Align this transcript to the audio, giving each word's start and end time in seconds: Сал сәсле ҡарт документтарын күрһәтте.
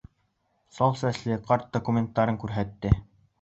Сал 0.77 0.95
сәсле 1.01 1.37
ҡарт 1.51 1.69
документтарын 1.77 2.41
күрһәтте. 2.47 2.93